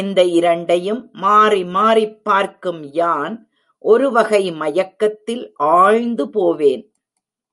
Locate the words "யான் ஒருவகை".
2.92-4.52